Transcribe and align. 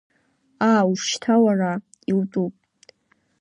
Аа, 0.69 0.91
шьҭа 1.05 1.35
уара, 1.43 1.71
иутәуп… 2.09 2.53